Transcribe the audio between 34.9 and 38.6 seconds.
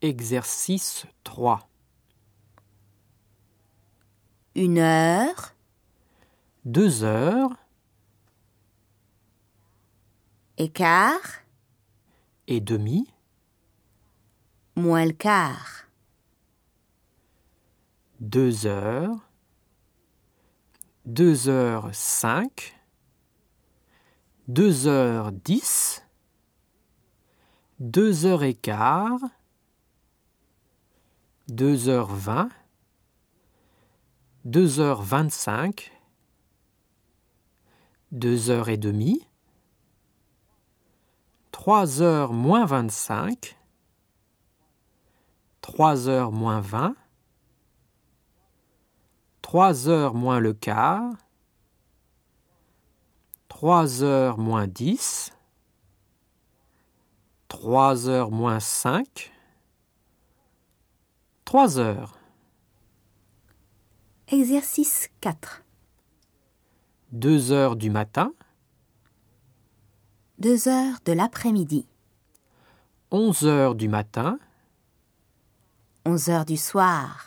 vingt-cinq, deux